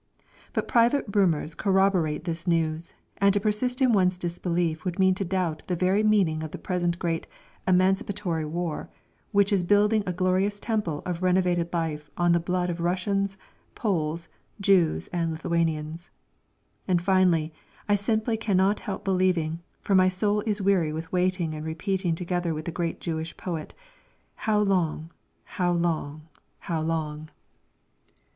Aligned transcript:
But 0.53 0.67
private 0.67 1.05
rumours 1.15 1.53
corroborate 1.53 2.23
this 2.23 2.47
news, 2.47 2.95
and 3.17 3.31
to 3.35 3.39
persist 3.39 3.83
in 3.83 3.93
one's 3.93 4.17
disbelief 4.17 4.83
would 4.83 4.97
mean 4.97 5.13
to 5.13 5.23
doubt 5.23 5.61
the 5.67 5.75
very 5.75 6.01
meaning 6.01 6.41
of 6.41 6.49
the 6.49 6.57
present 6.57 6.97
great 6.97 7.27
"emancipatory" 7.67 8.45
war, 8.45 8.89
which 9.31 9.53
is 9.53 9.63
building 9.63 10.01
a 10.07 10.11
glorious 10.11 10.59
temple 10.59 11.03
of 11.05 11.21
renovated 11.21 11.71
life 11.71 12.09
on 12.17 12.31
the 12.31 12.39
blood 12.39 12.71
of 12.71 12.79
Russians, 12.79 13.37
Poles, 13.75 14.27
Jews 14.59 15.05
and 15.09 15.31
Lithuanians. 15.33 16.09
And 16.87 16.99
finally, 16.99 17.53
I 17.87 17.93
simply 17.93 18.37
cannot 18.37 18.79
help 18.79 19.05
believing, 19.05 19.61
for 19.81 19.93
my 19.93 20.09
soul 20.09 20.41
is 20.47 20.59
weary 20.63 20.91
with 20.91 21.11
waiting 21.11 21.53
and 21.53 21.63
repeating 21.63 22.15
together 22.15 22.55
with 22.55 22.65
the 22.65 22.71
great 22.71 22.99
Jewish 22.99 23.37
poet: 23.37 23.75
"How 24.33 24.57
long, 24.57 25.11
how 25.43 25.71
long, 25.71 26.27
how 26.57 26.81
long?" 26.81 27.29